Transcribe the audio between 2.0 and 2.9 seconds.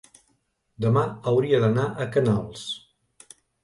a Canals.